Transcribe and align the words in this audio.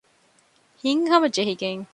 ހިތްހަމަ 0.81 1.27
ޖެހިގެން 1.35 1.83